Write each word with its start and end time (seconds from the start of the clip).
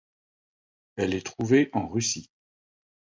Elle 0.95 1.13
est 1.13 1.23
trouvée 1.27 1.69
en 1.73 1.87
Russie. 1.87 2.31